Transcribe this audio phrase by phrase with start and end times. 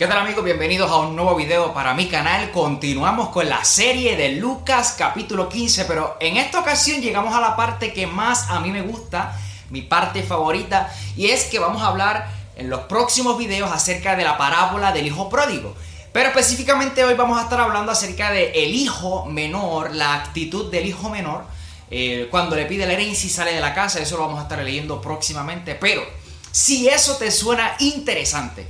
[0.00, 0.42] ¿Qué tal amigos?
[0.42, 2.52] Bienvenidos a un nuevo video para mi canal.
[2.52, 7.54] Continuamos con la serie de Lucas capítulo 15, pero en esta ocasión llegamos a la
[7.54, 11.88] parte que más a mí me gusta, mi parte favorita, y es que vamos a
[11.88, 15.76] hablar en los próximos videos acerca de la parábola del hijo pródigo.
[16.14, 20.86] Pero específicamente hoy vamos a estar hablando acerca de el hijo menor, la actitud del
[20.86, 21.44] hijo menor,
[21.90, 24.44] eh, cuando le pide la herencia y sale de la casa, eso lo vamos a
[24.44, 25.74] estar leyendo próximamente.
[25.74, 26.02] Pero
[26.50, 28.66] si eso te suena interesante,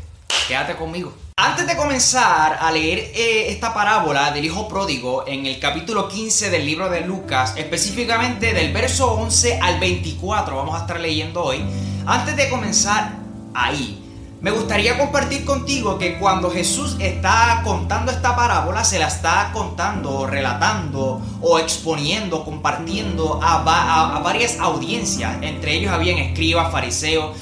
[0.49, 1.20] quédate conmigo.
[1.43, 6.51] Antes de comenzar a leer eh, esta parábola del hijo pródigo en el capítulo 15
[6.51, 11.65] del libro de Lucas, específicamente del verso 11 al 24, vamos a estar leyendo hoy.
[12.05, 13.15] Antes de comenzar
[13.55, 14.05] ahí,
[14.43, 20.27] me gustaría compartir contigo que cuando Jesús está contando esta parábola, se la está contando,
[20.27, 25.39] relatando o exponiendo, compartiendo a, varias audiencias.
[25.41, 27.35] Entre ellos habían escribas, fariseos,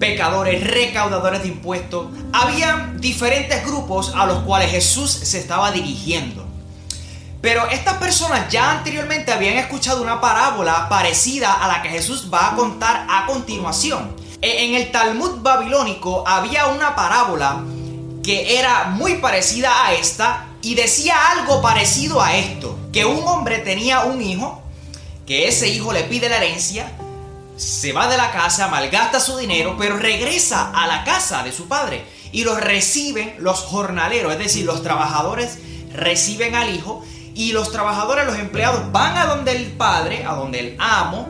[0.00, 2.08] pecadores, recaudadores de impuestos.
[2.32, 6.44] Había diferentes grupos a los cuales Jesús se estaba dirigiendo.
[7.40, 12.48] Pero estas personas ya anteriormente habían escuchado una parábola parecida a la que Jesús va
[12.48, 14.16] a contar a continuación.
[14.42, 17.62] E, en el Talmud babilónico había una parábola
[18.22, 23.58] que era muy parecida a esta y decía algo parecido a esto, que un hombre
[23.58, 24.62] tenía un hijo,
[25.26, 26.92] que ese hijo le pide la herencia,
[27.60, 31.68] se va de la casa, malgasta su dinero, pero regresa a la casa de su
[31.68, 35.58] padre y lo reciben los jornaleros, es decir, los trabajadores
[35.92, 37.04] reciben al hijo
[37.34, 41.28] y los trabajadores, los empleados van a donde el padre, a donde el amo,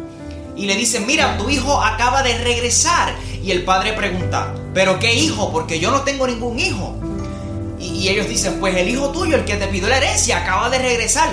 [0.57, 3.15] y le dicen, mira, tu hijo acaba de regresar.
[3.43, 5.51] Y el padre pregunta, ¿pero qué hijo?
[5.51, 6.97] Porque yo no tengo ningún hijo.
[7.79, 10.79] Y, ellos dicen, pues el hijo tuyo, el que te pidió la herencia, acaba de
[10.79, 11.31] regresar.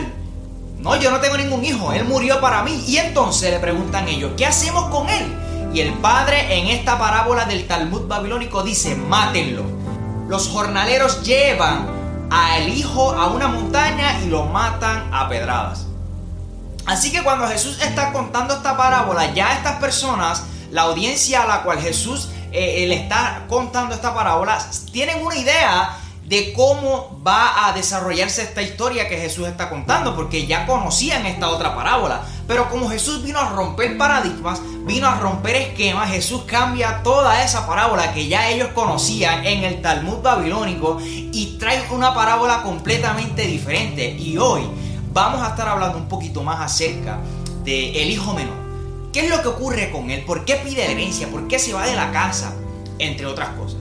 [0.80, 2.84] No, yo no tengo ningún hijo, él murió para mí.
[2.88, 5.36] Y entonces le preguntan ellos, ¿qué hacemos con él?
[5.74, 9.64] Y el padre en esta parábola del Talmud babilónico dice, mátenlo.
[10.28, 11.88] Los jornaleros llevan
[12.30, 15.88] al hijo a una montaña y lo matan a pedradas.
[16.86, 21.64] Así que cuando Jesús está contando esta parábola, ya estas personas, la audiencia a la
[21.64, 24.58] cual Jesús eh, eh, le está contando esta parábola,
[24.92, 30.46] tienen una idea de cómo va a desarrollarse esta historia que Jesús está contando, porque
[30.46, 32.22] ya conocían esta otra parábola.
[32.46, 37.66] Pero como Jesús vino a romper paradigmas, vino a romper esquemas, Jesús cambia toda esa
[37.66, 44.10] parábola que ya ellos conocían en el Talmud babilónico y trae una parábola completamente diferente.
[44.12, 44.64] Y hoy
[45.14, 47.20] vamos a estar hablando un poquito más acerca
[47.64, 48.68] del el hijo menor.
[49.14, 50.26] ¿Qué es lo que ocurre con él?
[50.26, 51.30] ¿Por qué pide herencia?
[51.30, 52.54] ¿Por qué se va de la casa?
[53.00, 53.77] Entre otras cosas.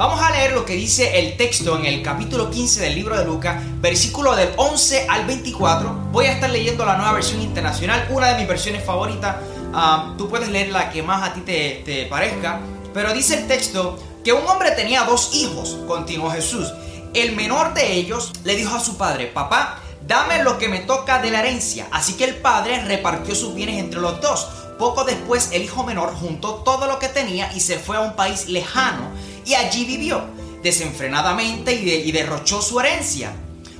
[0.00, 3.26] Vamos a leer lo que dice el texto en el capítulo 15 del libro de
[3.26, 5.92] Lucas, versículo del 11 al 24.
[6.10, 9.36] Voy a estar leyendo la nueva versión internacional, una de mis versiones favoritas.
[9.74, 12.60] Ah, tú puedes leer la que más a ti te, te parezca.
[12.94, 16.72] Pero dice el texto que un hombre tenía dos hijos, continuó Jesús.
[17.12, 21.18] El menor de ellos le dijo a su padre, papá, dame lo que me toca
[21.18, 21.88] de la herencia.
[21.90, 24.48] Así que el padre repartió sus bienes entre los dos.
[24.78, 28.16] Poco después el hijo menor juntó todo lo que tenía y se fue a un
[28.16, 29.10] país lejano
[29.50, 30.22] y allí vivió
[30.62, 33.32] desenfrenadamente y, derrochó su herencia.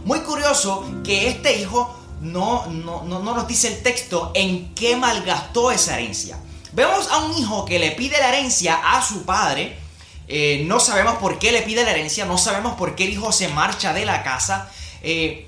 [0.04, 5.70] Muy curioso que este hijo no, no, no, nos dice el texto en qué malgastó
[5.70, 6.38] esa herencia.
[6.72, 9.78] Vemos a un hijo que le pide la herencia a su padre.
[10.26, 13.30] Eh, no sabemos por qué le pide la herencia, no sabemos por qué el hijo
[13.30, 14.70] se marcha de la casa.
[15.02, 15.46] Eh,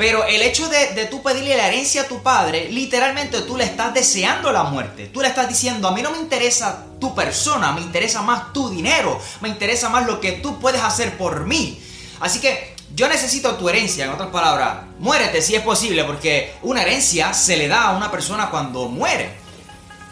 [0.00, 3.64] pero el hecho de, de tú pedirle la herencia a tu padre, literalmente tú le
[3.64, 5.08] estás deseando la muerte.
[5.08, 8.70] Tú le estás diciendo, a mí no me interesa tu persona, me interesa más tu
[8.70, 11.78] dinero, me interesa más lo que tú puedes hacer por mí.
[12.18, 16.80] Así que yo necesito tu herencia, en otras palabras, muérete si es posible, porque una
[16.80, 19.34] herencia se le da a una persona cuando muere.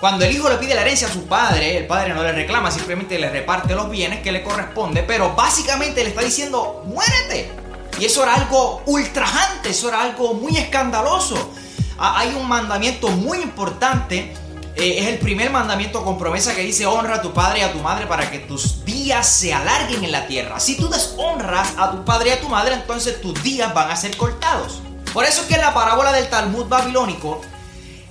[0.00, 2.70] Cuando el hijo le pide la herencia a su padre, el padre no le reclama,
[2.70, 7.67] simplemente le reparte los bienes que le corresponde, pero básicamente le está diciendo, muérete.
[7.98, 11.50] Y eso era algo ultrajante, eso era algo muy escandaloso.
[11.98, 14.32] Hay un mandamiento muy importante,
[14.76, 17.72] eh, es el primer mandamiento con promesa que dice honra a tu padre y a
[17.72, 20.60] tu madre para que tus días se alarguen en la tierra.
[20.60, 23.96] Si tú deshonras a tu padre y a tu madre, entonces tus días van a
[23.96, 24.80] ser cortados.
[25.12, 27.40] Por eso es que en la parábola del Talmud babilónico,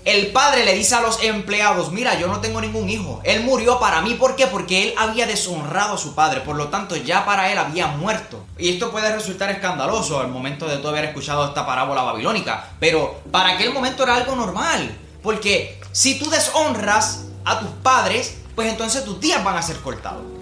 [0.08, 3.20] el padre le dice a los empleados, mira, yo no tengo ningún hijo.
[3.26, 4.14] Él murió para mí.
[4.14, 4.48] ¿Por qué?
[4.48, 6.40] Porque él había deshonrado a su padre.
[6.40, 8.46] Por lo tanto, ya para él había muerto.
[8.58, 12.70] Y esto puede resultar escandaloso al momento de tú haber escuchado esta parábola babilónica.
[12.80, 14.98] Pero para aquel momento era algo normal.
[15.22, 20.37] Porque si tú deshonras a tus padres, pues entonces tus días van a ser cortados.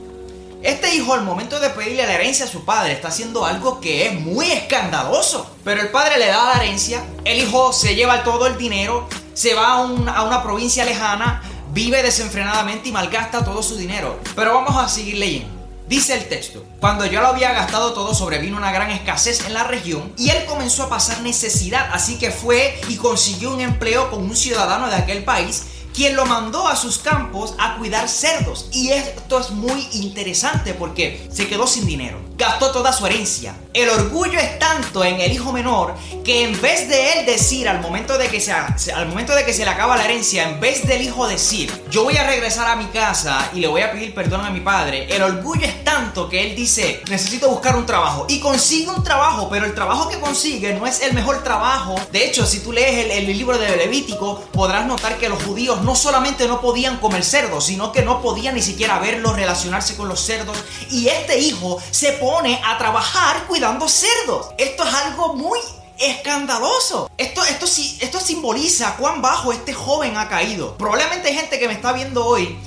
[0.66, 4.08] Este hijo al momento de pedirle la herencia a su padre está haciendo algo que
[4.08, 5.48] es muy escandaloso.
[5.64, 9.54] Pero el padre le da la herencia, el hijo se lleva todo el dinero, se
[9.54, 14.20] va a, una provincia lejana, vive desenfrenadamente y malgasta todo su dinero.
[14.36, 15.54] Pero vamos a seguir leyendo.
[15.88, 19.66] Dice el texto, cuando yo lo había gastado todo sobrevino una gran escasez en la
[19.66, 24.24] región y él comenzó a pasar necesidad, así que fue y consiguió un empleo con
[24.24, 28.68] un ciudadano de aquel país quien lo mandó a sus campos a cuidar cerdos.
[28.72, 33.56] Y esto es muy interesante porque se quedó sin dinero gastó toda su herencia.
[33.74, 37.82] El orgullo es tanto en el hijo menor que en vez de él decir al
[37.82, 40.88] momento de que se, al momento de que se le acaba la herencia, en vez
[40.88, 44.14] del hijo decir, yo voy a regresar a mi casa y le voy a pedir
[44.14, 48.26] perdón a mi padre, el orgullo es tanto que él dice, necesito buscar un trabajo
[48.30, 51.96] y consigue un trabajo, pero el trabajo que consigue no es el mejor trabajo.
[52.12, 55.96] De hecho, si tú lees el, libro de Levítico, podrás notar que los judíos no
[55.96, 60.22] solamente no podían comer cerdos, sino que no podían ni siquiera verlos, relacionarse con los
[60.22, 60.58] cerdos.
[60.90, 64.48] Y este hijo se pone a trabajar cuidando cerdos.
[64.58, 65.60] Esto es algo muy
[66.00, 67.08] escandaloso.
[67.20, 70.76] Esto, esto, esto simboliza cuán bajo este joven ha caído.
[70.76, 72.58] Probablemente hay gente que me está viendo hoy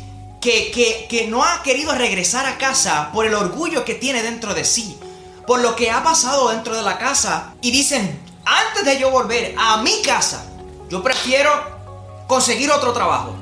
[0.40, 4.54] que, que, que no ha querido regresar a casa por el orgullo que tiene dentro
[4.54, 4.96] de sí.
[5.44, 7.52] Por lo que ha pasado dentro de la casa.
[7.60, 10.46] Y dicen, antes de yo volver a mi casa,
[10.88, 11.50] yo prefiero
[12.28, 13.34] conseguir otro trabajo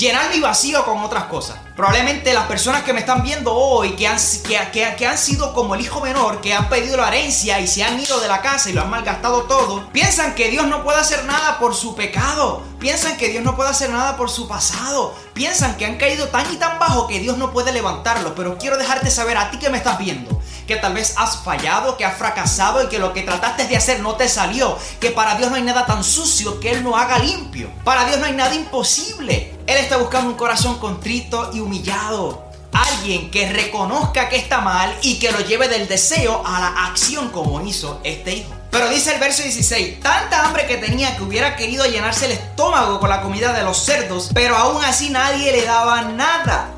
[0.00, 1.58] llenar mi vacío con otras cosas.
[1.76, 5.74] Probablemente las personas que me están viendo hoy, que han, que, que, han sido como
[5.74, 8.70] el hijo menor, que han pedido la herencia y se han ido de la casa
[8.70, 12.62] y lo han malgastado todo, piensan que Dios no puede hacer nada por su pecado,
[12.78, 16.50] piensan que Dios no puede hacer nada por su pasado, piensan que han caído tan
[16.52, 18.34] y tan bajo que Dios no puede levantarlo.
[18.34, 20.39] Pero quiero dejarte saber a ti que me estás viendo,
[20.70, 23.98] que tal vez has fallado, que has fracasado y que lo que trataste de hacer
[23.98, 27.18] no te salió, que para Dios no hay nada tan sucio que Él no haga
[27.18, 29.52] limpio, para Dios no hay nada imposible.
[29.66, 32.44] Él está buscando un corazón contrito y humillado.
[32.72, 37.30] Alguien que reconozca que está mal y que lo lleve del deseo a la acción
[37.30, 38.54] como hizo este hijo.
[38.70, 43.00] Pero dice el verso 16, tanta hambre que tenía que hubiera querido llenarse el estómago
[43.00, 46.70] con la comida de los cerdos, pero aún así nadie le daba nada.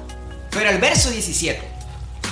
[0.50, 1.71] Pero el verso 17,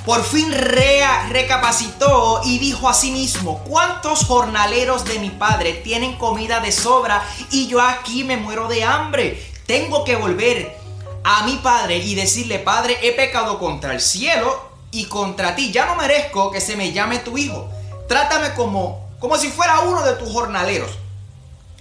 [0.05, 6.17] por fin rea, recapacitó y dijo a sí mismo, ¿cuántos jornaleros de mi padre tienen
[6.17, 9.51] comida de sobra y yo aquí me muero de hambre?
[9.71, 10.77] tengo que volver
[11.23, 15.71] a mi padre y decirle, Padre, he pecado contra el cielo y contra ti.
[15.71, 17.71] Ya no merezco que se me llame tu hijo.
[18.09, 20.91] Trátame como, como si fuera uno de tus jornaleros.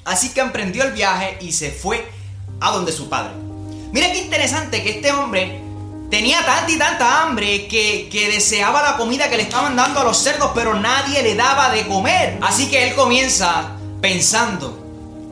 [0.06, 2.07] Así que emprendió el viaje y se fue
[2.62, 3.33] a donde su padre.
[3.92, 5.60] Mira qué interesante que este hombre
[6.09, 10.03] tenía tanta y tanta hambre que, que deseaba la comida que le estaban dando a
[10.03, 12.38] los cerdos, pero nadie le daba de comer.
[12.41, 13.71] Así que él comienza
[14.01, 14.77] pensando,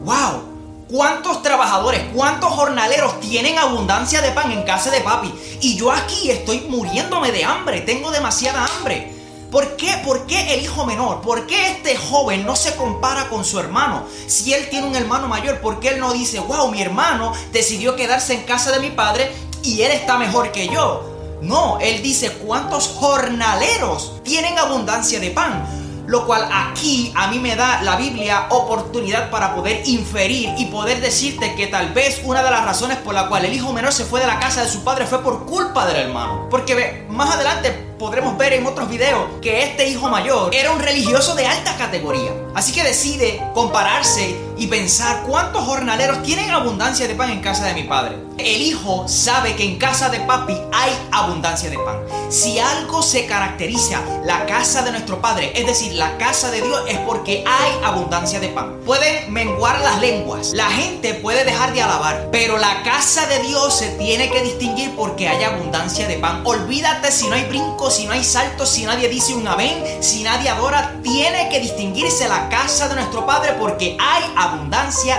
[0.04, 0.48] wow,
[0.90, 5.34] ¿Cuántos trabajadores, cuántos jornaleros tienen abundancia de pan en casa de papi?
[5.60, 9.12] Y yo aquí estoy muriéndome de hambre, tengo demasiada hambre.
[9.52, 10.02] ¿Por qué?
[10.06, 11.22] ¿Por qué el hijo menor?
[11.22, 14.06] ¿Por qué este joven no se compara con su hermano?
[14.28, 17.98] Si él tiene un hermano mayor, ¿por qué él no dice, wow, mi hermano decidió
[17.98, 19.30] quedarse en casa de mi padre
[19.68, 21.04] y él está mejor que yo?
[21.42, 25.66] No, él dice, ¿cuántos jornaleros tienen abundancia de pan?
[26.08, 31.02] Lo cual aquí a mí me da la Biblia oportunidad para poder inferir y poder
[31.02, 34.06] decirte que tal vez una de las razones por la cual el hijo menor se
[34.06, 36.48] fue de la casa de su padre fue por culpa del hermano.
[36.50, 41.36] Porque más adelante podremos ver en otros videos que este hijo mayor era un religioso
[41.36, 42.32] de alta categoría.
[42.56, 47.74] Así que decide compararse y pensar cuántos jornaleros tienen abundancia de pan en casa de
[47.74, 48.18] mi padre.
[48.38, 51.98] El hijo sabe que en casa de papi hay abundancia de pan.
[52.30, 56.84] Si algo se caracteriza la casa de nuestro padre, es decir, la casa de Dios,
[56.88, 58.80] es porque hay abundancia de pan.
[58.86, 63.76] Pueden menguar las lenguas, la gente puede dejar de alabar, pero la casa de Dios
[63.76, 66.42] se tiene que distinguir porque hay abundancia de pan.
[66.46, 70.24] Olvídate si no hay brinco si no hay saltos, si nadie dice un amén, si
[70.24, 74.47] nadie adora, tiene que distinguirse la casa de nuestro Padre porque hay abundancia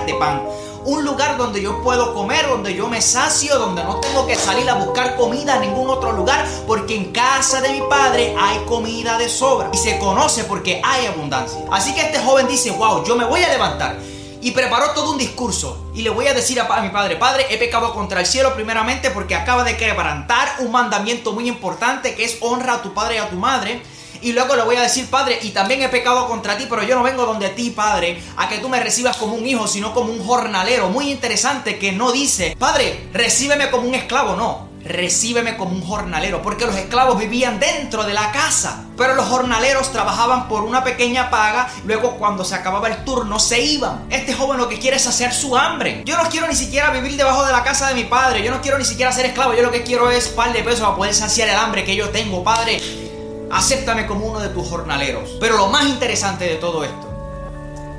[0.07, 0.43] de pan.
[0.85, 4.69] Un lugar donde yo puedo comer, donde yo me sacio, donde no tengo que salir
[4.71, 9.19] a buscar comida a ningún otro lugar, porque en casa de mi padre hay comida
[9.19, 11.61] de sobra y se conoce porque hay abundancia.
[11.71, 13.99] Así que este joven dice, wow, yo me voy a levantar
[14.41, 15.91] y preparó todo un discurso.
[15.95, 19.11] Y le voy a decir a, mi padre, padre, he pecado contra el cielo primeramente
[19.11, 23.19] porque acaba de quebrantar un mandamiento muy importante que es honra a tu padre y
[23.19, 23.83] a tu madre.
[24.23, 26.95] Y luego le voy a decir, Padre, y también he pecado contra ti, pero yo
[26.95, 30.13] no vengo donde ti, Padre, a que tú me recibas como un hijo, sino como
[30.13, 30.89] un jornalero.
[30.89, 36.43] Muy interesante que no dice, Padre, recíbeme como un esclavo, no recíbeme como un jornalero,
[36.43, 41.31] porque los esclavos vivían dentro de la casa, pero los jornaleros trabajaban por una pequeña
[41.31, 44.07] paga, luego cuando se acababa el turno se iban.
[44.11, 46.03] Este joven lo que quiere es hacer su hambre.
[46.05, 48.61] Yo no quiero ni siquiera vivir debajo de la casa de mi padre, yo no
[48.61, 51.15] quiero ni siquiera ser esclavo, yo lo que quiero es par de pesos para poder
[51.15, 53.08] saciar el hambre que yo tengo, Padre.
[53.51, 55.37] Acéptame como uno de tus jornaleros.
[55.41, 57.08] Pero lo más interesante de todo esto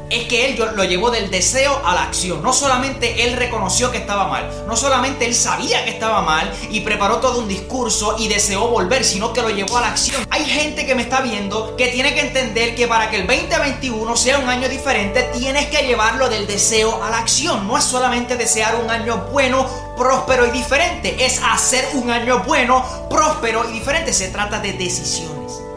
[0.09, 2.41] es que él lo llevó del deseo a la acción.
[2.41, 6.81] No solamente él reconoció que estaba mal, no solamente él sabía que estaba mal y
[6.81, 10.25] preparó todo un discurso y deseó volver, sino que lo llevó a la acción.
[10.29, 14.15] Hay gente que me está viendo que tiene que entender que para que el 2021
[14.15, 17.67] sea un año diferente, tienes que llevarlo del deseo a la acción.
[17.67, 22.83] No es solamente desear un año bueno, próspero y diferente, es hacer un año bueno,
[23.09, 24.13] próspero y diferente.
[24.13, 25.68] Se trata de decisiones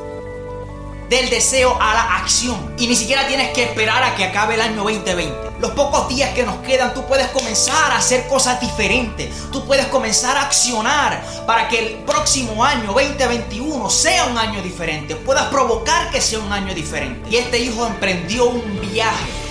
[1.12, 2.74] del deseo a la acción.
[2.78, 5.60] Y ni siquiera tienes que esperar a que acabe el año 2020.
[5.60, 9.28] Los pocos días que nos quedan, tú puedes comenzar a hacer cosas diferentes.
[9.52, 15.14] Tú puedes comenzar a accionar para que el próximo año 2021 sea un año diferente.
[15.14, 17.28] Puedas provocar que sea un año diferente.
[17.28, 19.41] Y este hijo emprendió un viaje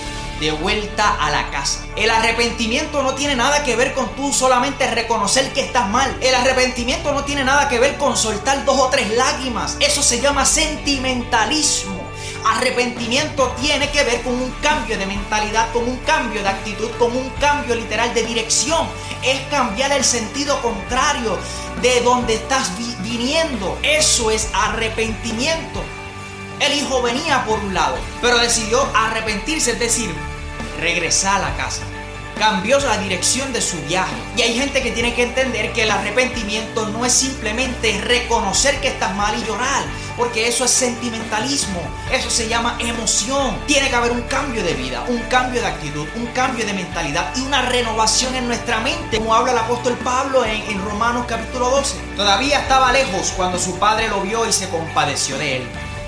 [0.42, 1.86] de vuelta a la casa.
[1.94, 6.16] El arrepentimiento no tiene nada que ver con tú solamente reconocer que estás mal.
[6.20, 9.76] El arrepentimiento no tiene nada que ver con soltar dos o tres lágrimas.
[9.78, 12.02] Eso se llama sentimentalismo.
[12.44, 17.16] Arrepentimiento tiene que ver con un cambio de mentalidad, con un cambio de actitud, con
[17.16, 18.88] un cambio literal de dirección.
[19.22, 21.38] Es cambiar el sentido contrario
[21.82, 23.78] de donde estás viniendo.
[23.84, 25.84] Eso es arrepentimiento.
[26.58, 30.14] El hijo venía por un lado, pero decidió arrepentirse, es decir,
[30.82, 31.82] regresar a la casa.
[32.38, 34.14] Cambió la dirección de su viaje.
[34.36, 38.88] Y hay gente que tiene que entender que el arrepentimiento no es simplemente reconocer que
[38.88, 39.84] estás mal y llorar,
[40.16, 43.56] porque eso es sentimentalismo, eso se llama emoción.
[43.66, 47.32] Tiene que haber un cambio de vida, un cambio de actitud, un cambio de mentalidad
[47.36, 51.70] y una renovación en nuestra mente, como habla el apóstol Pablo en, en Romanos capítulo
[51.70, 51.96] 12.
[52.16, 55.62] Todavía estaba lejos cuando su padre lo vio y se compadeció de él.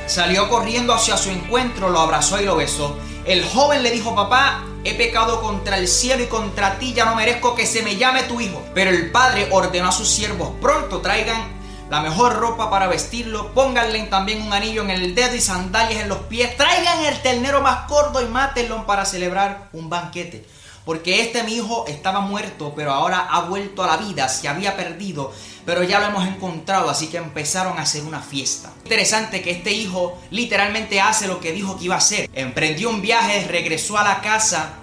[0.06, 2.98] Salió corriendo hacia su encuentro, lo abrazó y lo besó.
[3.24, 7.14] El joven le dijo, papá, he pecado contra el cielo y contra ti, ya no
[7.14, 8.62] merezco que se me llame tu hijo.
[8.74, 11.54] Pero el padre ordenó a sus siervos, pronto traigan
[11.88, 16.10] la mejor ropa para vestirlo, pónganle también un anillo en el dedo y sandalias en
[16.10, 20.46] los pies, traigan el ternero más gordo y mátenlo para celebrar un banquete.
[20.84, 24.76] Porque este mi hijo estaba muerto, pero ahora ha vuelto a la vida, se había
[24.76, 25.32] perdido,
[25.64, 28.72] pero ya lo hemos encontrado, así que empezaron a hacer una fiesta.
[28.84, 32.28] Interesante que este hijo literalmente hace lo que dijo que iba a hacer.
[32.34, 34.74] Emprendió un viaje, regresó a la casa,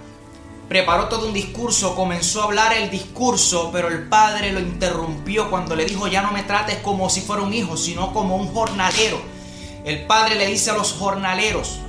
[0.67, 5.75] preparó todo un discurso, comenzó a hablar el discurso, pero el padre lo interrumpió cuando
[5.75, 9.21] le dijo, ya no me trates como si fuera un hijo, sino como un jornalero.
[9.83, 11.79] El padre le dice a los jornaleros,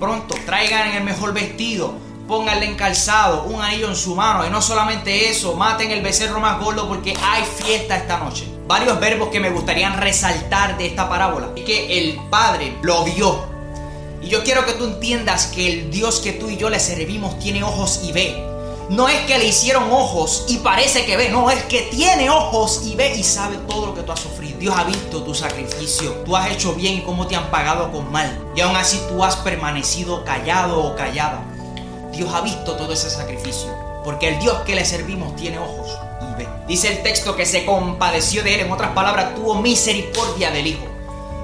[0.00, 1.94] pronto traigan el mejor vestido,
[2.28, 4.46] pónganle en calzado, un anillo en su mano.
[4.46, 8.46] Y no solamente eso, maten el becerro más gordo porque hay fiesta esta noche.
[8.68, 11.48] Varios verbos que me gustaría resaltar de esta parábola.
[11.56, 13.46] Es que el Padre lo vio.
[14.22, 17.38] Y yo quiero que tú entiendas que el Dios que tú y yo le servimos
[17.38, 18.44] tiene ojos y ve.
[18.90, 22.82] No es que le hicieron ojos y parece que ve, no, es que tiene ojos
[22.86, 24.58] y ve y sabe todo lo que tú has sufrido.
[24.58, 28.10] Dios ha visto tu sacrificio, tú has hecho bien y cómo te han pagado con
[28.10, 28.50] mal.
[28.56, 31.44] Y aún así tú has permanecido callado o callada.
[32.18, 33.72] Dios ha visto todo ese sacrificio,
[34.02, 36.48] porque el Dios que le servimos tiene ojos y ve.
[36.66, 40.84] Dice el texto que se compadeció de él, en otras palabras, tuvo misericordia del Hijo.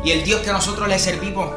[0.02, 1.48] Y el Dios que nosotros le servimos,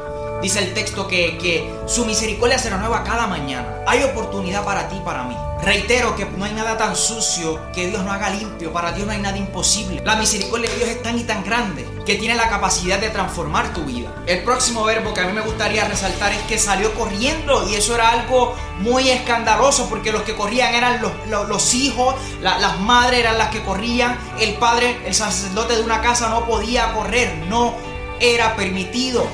[0.43, 3.77] dice el texto que, que su misericordia se renueva cada mañana.
[3.87, 5.35] Hay oportunidad para ti para mí.
[5.63, 8.71] Reitero que no hay nada tan sucio que Dios no haga limpio.
[8.71, 10.01] Para Dios no hay nada imposible.
[10.05, 13.73] La misericordia de Dios es tan y tan grande que tiene la capacidad de transformar
[13.73, 14.13] tu vida.
[14.27, 17.95] El próximo verbo que a mí me gustaría resaltar es que salió corriendo y eso
[17.95, 23.49] era algo muy escandaloso porque los que corrían eran los, hijos, las madres eran las
[23.49, 24.17] que corrían.
[24.39, 27.73] El padre, el sacerdote de una casa no podía correr, no
[28.19, 29.27] era permitido.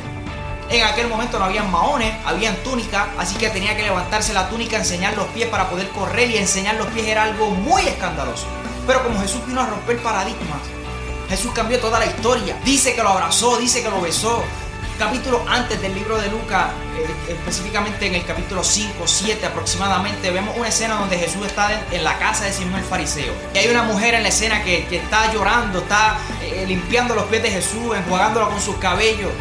[0.70, 4.77] En aquel momento no habían maones, habían túnica, así que tenía que levantarse la túnica,
[4.77, 8.48] enseñar los pies para poder correr y enseñar los pies era algo muy escandaloso.
[8.88, 10.62] Pero como Jesús vino a romper paradigmas,
[11.29, 12.58] Jesús cambió toda la historia.
[12.63, 14.43] Dice que lo abrazó, dice que lo besó.
[15.00, 20.55] Capítulo antes del libro de Lucas, eh, específicamente en el capítulo 5, 7 aproximadamente, vemos
[20.55, 23.34] una escena donde Jesús está en, la casa de Simón el fariseo.
[23.55, 27.41] Y hay una mujer en la escena que, está llorando, está eh, limpiando los pies
[27.41, 29.32] de Jesús, enjuagándolo con sus cabellos.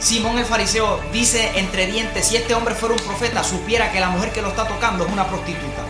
[0.00, 4.08] Simón el fariseo dice entre dientes, si este hombre fuera un profeta, supiera que la
[4.08, 5.84] mujer que lo está tocando es una prostituta.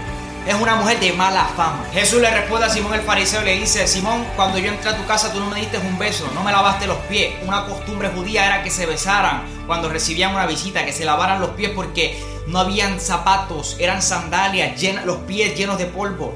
[0.47, 1.85] es una mujer de mala fama.
[1.93, 4.97] Jesús le responde a Simón el fariseo y le dice, Simón, cuando yo entré a
[4.97, 7.35] tu casa tú no me diste un beso, no me lavaste los pies.
[7.47, 11.51] Una costumbre judía era que se besaran cuando recibían una visita, que se lavaran los
[11.51, 16.35] pies porque no habían zapatos, eran sandalias, los pies llenos de polvo.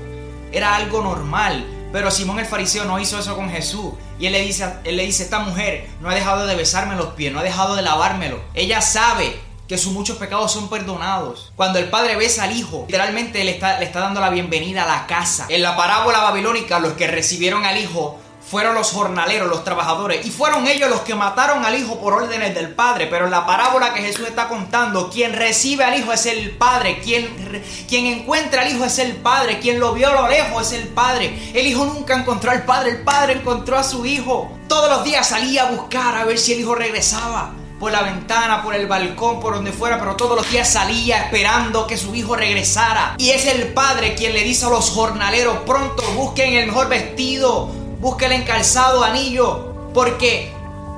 [0.52, 1.66] Era algo normal.
[1.94, 3.92] Pero Simón el fariseo no hizo eso con Jesús.
[4.18, 7.14] Y él le dice, él le dice, esta mujer no ha dejado de besarme los
[7.14, 8.40] pies, no ha dejado de lavármelo.
[8.52, 11.52] Ella sabe que sus muchos pecados son perdonados.
[11.54, 14.88] Cuando el padre besa al hijo, literalmente le está, le está dando la bienvenida a
[14.88, 15.46] la casa.
[15.48, 18.18] En la parábola babilónica, los que recibieron al hijo
[18.54, 22.54] fueron los jornaleros, los trabajadores, y fueron ellos los que mataron al hijo por órdenes
[22.54, 23.08] del Padre.
[23.08, 27.00] Pero en la parábola que Jesús está contando, quien recibe al hijo es el Padre,
[27.00, 30.80] quien, quien encuentra al hijo es el Padre, quien lo vio a lo lejos es
[30.80, 31.50] el Padre.
[31.52, 34.56] El hijo nunca encontró al Padre, el Padre encontró a su hijo.
[34.68, 38.62] Todos los días salía a buscar a ver si el hijo regresaba por la ventana,
[38.62, 42.36] por el balcón, por donde fuera, pero todos los días salía esperando que su hijo
[42.36, 43.16] regresara.
[43.18, 47.82] Y es el padre quien le dice a los jornaleros, pronto busquen el mejor vestido,
[48.04, 50.52] busquen el calzado, anillo, porque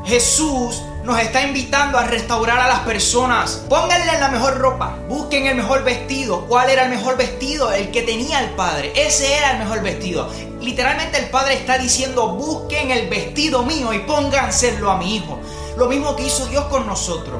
[0.06, 3.62] Jesús nos está invitando a restaurar a las personas.
[3.68, 6.46] Pónganle la mejor ropa, busquen el mejor vestido.
[6.46, 7.70] ¿Cuál era el mejor vestido?
[7.70, 8.92] El que tenía el Padre.
[8.96, 10.28] Ese era el mejor vestido.
[10.60, 15.38] Literalmente el Padre está diciendo, busquen el vestido mío y pónganselo a mi hijo.
[15.76, 17.38] Lo mismo que hizo Dios con nosotros.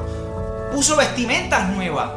[0.71, 2.09] Puso vestimentas nuevas.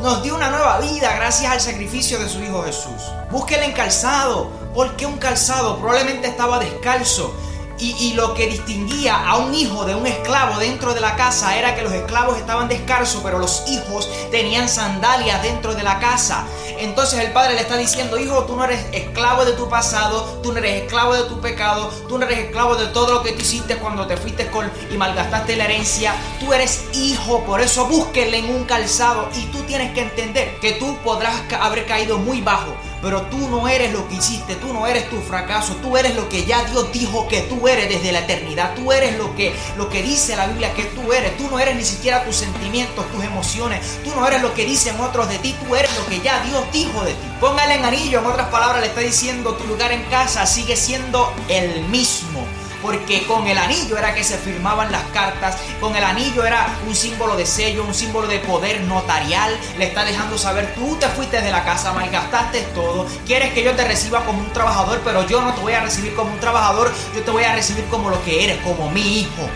[0.00, 3.10] Nos dio una nueva vida gracias al sacrificio de su Hijo Jesús.
[3.32, 4.65] Búsquele en calzado.
[4.76, 5.78] ¿Por qué un calzado?
[5.78, 7.34] Probablemente estaba descalzo.
[7.78, 11.74] Y, lo que distinguía a un hijo de un esclavo dentro de la casa era
[11.74, 16.46] que los esclavos estaban descalzos, pero los hijos tenían sandalias dentro de la casa.
[16.78, 20.52] Entonces el padre le está diciendo, hijo, tú no eres esclavo de tu pasado, tú
[20.52, 23.42] no eres esclavo de tu pecado, tú no eres esclavo de todo lo que tú
[23.42, 26.14] hiciste cuando te fuiste con y malgastaste la herencia.
[26.40, 30.72] Tú eres hijo, por eso búsquele en un calzado y tú tienes que entender que
[30.72, 32.74] tú podrás haber caído muy bajo,
[33.06, 36.28] pero tú no eres lo que hiciste, tú no eres tu fracaso, tú eres lo
[36.28, 39.88] que ya Dios dijo que tú eres desde la eternidad, tú eres lo que, lo
[39.88, 43.22] que dice la Biblia que tú eres, tú no eres ni siquiera tus sentimientos, tus
[43.22, 46.42] emociones, tú no eres lo que dicen otros de ti, tú eres lo que ya
[46.42, 47.28] Dios dijo de ti.
[47.38, 51.32] Póngale en anillo, en otras palabras le está diciendo tu lugar en casa sigue siendo
[51.48, 52.44] el mismo
[52.86, 56.94] porque con el anillo era que se firmaban las cartas, con el anillo era un
[56.94, 61.42] símbolo de sello, un símbolo de poder notarial, le está dejando saber, tú te fuiste
[61.42, 65.40] de la casa, malgastaste todo, quieres que yo te reciba como un trabajador, pero yo
[65.40, 68.22] no te voy a recibir como un trabajador, yo te voy a recibir como lo
[68.24, 69.50] que eres, como mi hijo.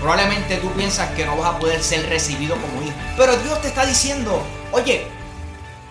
[0.00, 3.66] Probablemente tú piensas que no vas a poder ser recibido como hijo, pero Dios te
[3.66, 5.08] está diciendo, oye,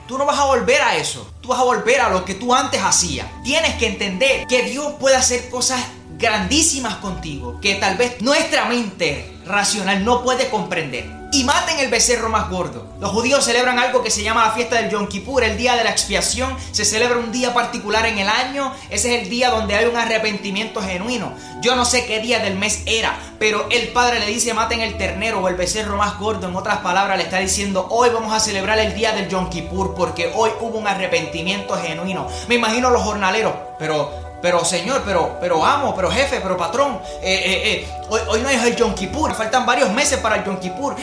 [0.08, 1.28] Tú no vas a volver a eso.
[1.42, 3.26] Tú vas a volver a lo que tú antes hacías.
[3.44, 5.82] Tienes que entender que Dios puede hacer cosas
[6.18, 11.26] grandísimas contigo que tal vez nuestra mente racional no puede comprender.
[11.32, 12.88] Y maten el becerro más gordo.
[13.02, 15.84] Los judíos celebran algo que se llama la fiesta del Yom Kippur, el día de
[15.84, 16.56] la expiación.
[16.72, 18.72] Se celebra un día particular en el año.
[18.90, 21.34] Ese es el día donde hay un arrepentimiento genuino.
[21.60, 24.98] Yo no sé qué día del mes era, pero el padre le dice maten el
[24.98, 26.48] ternero o el becerro más gordo.
[26.48, 29.94] En otras palabras, le está diciendo hoy vamos a celebrar el día del Yom Kippur
[29.94, 32.28] porque hoy hubo un arrepentimiento genuino.
[32.48, 37.34] Me imagino los jornaleros, pero pero señor, pero, pero amo, pero jefe, pero patrón, eh,
[37.34, 40.58] eh, eh, hoy, hoy, no es el Yom Kippur, faltan varios meses para el Yom
[40.58, 40.96] Kippur.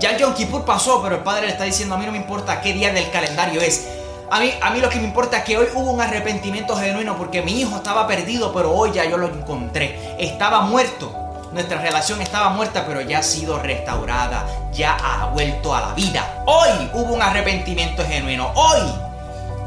[0.00, 2.18] ya el Yom Kippur pasó, pero el padre le está diciendo, a mí no me
[2.18, 3.86] importa qué día del calendario es.
[4.28, 7.16] A mí, a mí lo que me importa es que hoy hubo un arrepentimiento genuino
[7.16, 10.16] porque mi hijo estaba perdido, pero hoy ya yo lo encontré.
[10.18, 11.12] Estaba muerto.
[11.52, 14.44] Nuestra relación estaba muerta, pero ya ha sido restaurada.
[14.72, 16.42] Ya ha vuelto a la vida.
[16.44, 18.50] Hoy hubo un arrepentimiento genuino.
[18.56, 18.80] Hoy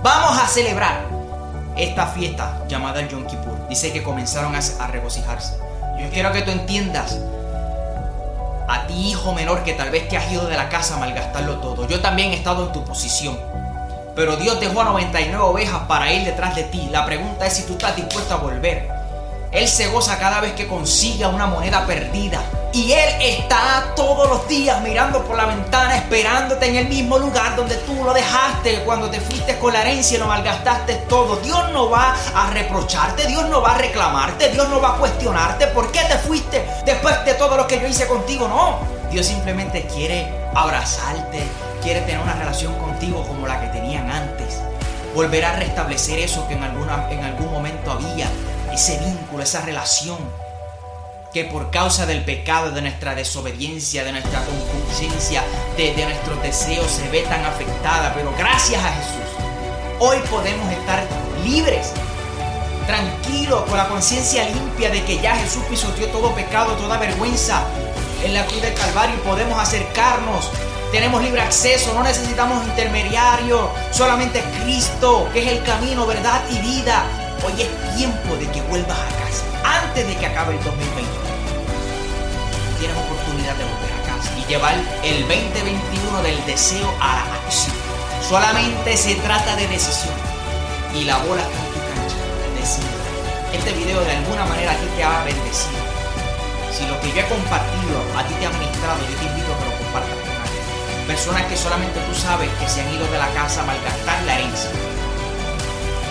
[0.04, 1.09] vamos a celebrar
[1.84, 3.68] esta fiesta llamada el Yom Kippur.
[3.68, 5.58] Dice que comenzaron a, regocijarse.
[6.00, 7.18] Yo quiero que tú entiendas
[8.68, 11.58] a ti hijo menor que tal vez te has ido de la casa a malgastarlo
[11.60, 11.88] todo.
[11.88, 13.38] Yo también he estado en tu posición.
[14.16, 16.90] Pero Dios dejó a 99 ovejas para ir detrás de ti.
[16.92, 18.99] La pregunta es si tú estás dispuesto a volver.
[19.52, 22.42] Él se goza cada vez que consiga una moneda perdida.
[22.72, 27.56] Y Él está todos los días mirando por la ventana, esperándote en el mismo lugar
[27.56, 31.38] donde tú lo dejaste cuando te fuiste con la herencia y lo malgastaste todo.
[31.38, 35.68] Dios no va a reprocharte, Dios no va a reclamarte, Dios no va a cuestionarte
[35.68, 38.48] por qué te fuiste después de todo lo que yo hice contigo.
[38.48, 38.78] No,
[39.10, 41.42] Dios simplemente quiere abrazarte,
[41.82, 44.60] quiere tener una relación contigo como la que tenían antes.
[45.16, 48.28] Volver a restablecer eso que en, alguna, en algún momento había,
[48.80, 50.18] ese vínculo, esa relación
[51.34, 55.44] que por causa del pecado, de nuestra desobediencia, de nuestra concupiscencia,
[55.76, 58.14] de, nuestros deseos se ve tan afectada.
[58.14, 59.30] Pero gracias a Jesús,
[60.00, 61.04] hoy podemos estar
[61.44, 61.92] libres,
[62.88, 67.64] tranquilos, con la conciencia limpia de que ya Jesús pisoteó todo pecado, toda vergüenza
[68.24, 70.50] en la cruz del Calvario y podemos acercarnos
[70.92, 77.29] tenemos libre acceso, no necesitamos intermediarios, solamente Cristo, que es el camino, verdad y vida.
[77.42, 81.08] Hoy es tiempo de que vuelvas a casa, antes de que acabe el 2020.
[82.80, 87.76] Tienes oportunidad de volver a casa y llevar el 2021 del deseo a la acción.
[88.28, 90.14] Solamente se trata de decisión
[90.94, 92.20] y la bola está en tu cancha.
[92.60, 93.00] Decide.
[93.54, 95.80] Este video de alguna manera a ti te ha bendecido.
[96.76, 99.58] Si lo que yo he compartido a ti te ha ministrado, yo te invito a
[99.60, 101.08] que lo compartas con alguien.
[101.08, 104.36] Personas que solamente tú sabes que se han ido de la casa a malgastar la
[104.36, 104.72] herencia.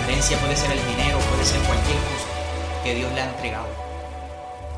[0.08, 3.66] Puede ser el dinero, puede ser cualquier cosa que Dios le ha entregado.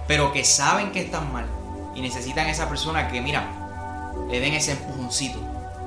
[0.08, 1.46] Pero que saben que están mal
[1.94, 3.44] y necesitan a esa persona que, mira,
[4.28, 5.38] le den ese empujoncito.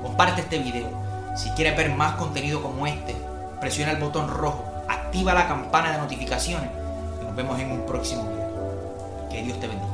[0.02, 0.88] Comparte este video.
[1.36, 3.14] Si quieres ver más contenido como este,
[3.60, 6.70] presiona el botón rojo, activa la campana de notificaciones
[7.20, 9.28] y nos vemos en un próximo video.
[9.30, 9.93] Que Dios te bendiga.